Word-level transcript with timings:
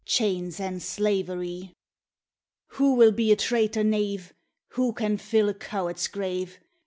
chains 0.03 0.59
and 0.59 0.81
slaverie! 0.81 1.73
Wha 2.79 2.91
will 2.95 3.11
be 3.11 3.31
a 3.31 3.35
traitor 3.35 3.83
knave? 3.83 4.33
Wha 4.75 4.93
can 4.93 5.15
fill 5.19 5.47
a 5.47 5.53
coward's 5.53 6.07
grave? 6.07 6.59